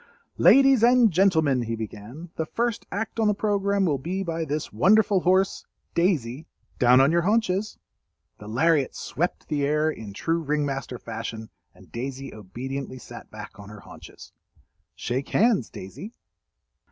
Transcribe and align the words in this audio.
"Ladies 0.39 0.81
and 0.83 1.11
Gentlemen," 1.11 1.61
he 1.61 1.75
began, 1.75 2.31
"the 2.35 2.47
first 2.47 2.87
act 2.91 3.19
on 3.19 3.27
the 3.27 3.35
programme 3.35 3.85
will 3.85 3.99
be 3.99 4.23
by 4.23 4.45
this 4.45 4.73
wonderful 4.73 5.19
horse—Daisy, 5.19 6.47
down 6.79 6.99
on 6.99 7.11
your 7.11 7.21
haunches!" 7.21 7.77
The 8.39 8.47
lariat 8.47 8.95
swept 8.95 9.47
the 9.47 9.63
air 9.63 9.91
in 9.91 10.13
true 10.13 10.41
ring 10.41 10.65
master 10.65 10.97
fashion, 10.97 11.51
and 11.75 11.91
Daisy 11.91 12.33
obediently 12.33 12.97
sat 12.97 13.29
back 13.29 13.59
on 13.59 13.69
her 13.69 13.81
haunches. 13.81 14.33
"Shake 14.95 15.29
hands, 15.29 15.69
Daisy." 15.69 16.13